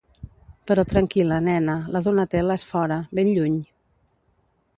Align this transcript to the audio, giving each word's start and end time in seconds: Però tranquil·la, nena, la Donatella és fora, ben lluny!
Però 0.69 0.85
tranquil·la, 0.93 1.37
nena, 1.49 1.75
la 1.97 2.03
Donatella 2.07 2.57
és 2.61 2.67
fora, 2.71 3.01
ben 3.21 3.31
lluny! 3.37 3.61